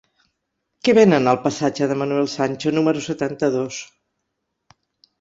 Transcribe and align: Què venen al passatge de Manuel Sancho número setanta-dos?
Què 0.87 0.95
venen 0.99 1.33
al 1.33 1.39
passatge 1.43 1.89
de 1.93 1.99
Manuel 2.01 2.31
Sancho 2.39 2.75
número 2.81 3.07
setanta-dos? 3.13 3.87